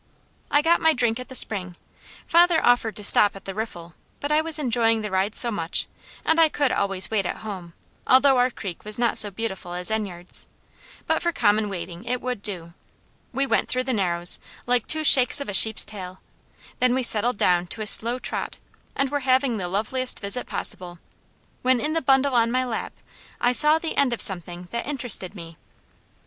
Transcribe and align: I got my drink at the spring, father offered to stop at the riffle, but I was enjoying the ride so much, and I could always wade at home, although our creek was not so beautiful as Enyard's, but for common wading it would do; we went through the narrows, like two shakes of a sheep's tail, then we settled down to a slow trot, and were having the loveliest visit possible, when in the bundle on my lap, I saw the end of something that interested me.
I 0.49 0.63
got 0.63 0.81
my 0.81 0.93
drink 0.93 1.19
at 1.19 1.27
the 1.27 1.35
spring, 1.35 1.75
father 2.25 2.65
offered 2.65 2.95
to 2.95 3.03
stop 3.03 3.35
at 3.35 3.45
the 3.45 3.53
riffle, 3.53 3.93
but 4.19 4.31
I 4.31 4.41
was 4.41 4.57
enjoying 4.57 5.03
the 5.03 5.11
ride 5.11 5.35
so 5.35 5.51
much, 5.51 5.85
and 6.25 6.39
I 6.39 6.49
could 6.49 6.71
always 6.71 7.11
wade 7.11 7.27
at 7.27 7.45
home, 7.45 7.73
although 8.07 8.39
our 8.39 8.49
creek 8.49 8.83
was 8.83 8.97
not 8.97 9.15
so 9.15 9.29
beautiful 9.29 9.73
as 9.73 9.91
Enyard's, 9.91 10.47
but 11.05 11.21
for 11.21 11.31
common 11.31 11.69
wading 11.69 12.03
it 12.05 12.19
would 12.19 12.41
do; 12.41 12.73
we 13.31 13.45
went 13.45 13.69
through 13.69 13.83
the 13.83 13.93
narrows, 13.93 14.39
like 14.65 14.87
two 14.87 15.03
shakes 15.03 15.39
of 15.39 15.47
a 15.49 15.53
sheep's 15.53 15.85
tail, 15.85 16.19
then 16.79 16.95
we 16.95 17.03
settled 17.03 17.37
down 17.37 17.67
to 17.67 17.81
a 17.81 17.85
slow 17.85 18.17
trot, 18.17 18.57
and 18.95 19.11
were 19.11 19.19
having 19.19 19.57
the 19.57 19.67
loveliest 19.67 20.19
visit 20.19 20.47
possible, 20.47 20.97
when 21.61 21.79
in 21.79 21.93
the 21.93 22.01
bundle 22.01 22.33
on 22.33 22.49
my 22.49 22.65
lap, 22.65 22.93
I 23.39 23.51
saw 23.51 23.77
the 23.77 23.95
end 23.97 24.13
of 24.13 24.19
something 24.23 24.67
that 24.71 24.87
interested 24.87 25.35
me. 25.35 25.57